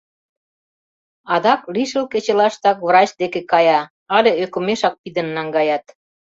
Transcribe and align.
Адак 1.33 1.61
лишыл 1.75 2.05
кечылаштак 2.13 2.77
врач 2.87 3.09
деке 3.21 3.41
кая 3.51 3.81
але 4.15 4.31
ӧкымешак 4.43 4.95
пидын 5.01 5.27
наҥгаят. 5.35 5.85